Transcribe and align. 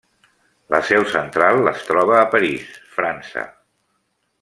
La 0.75 0.79
seu 0.87 1.05
central 1.11 1.71
es 1.73 1.85
troba 1.91 2.19
a 2.23 2.27
París, 2.35 2.73
França. 2.99 3.47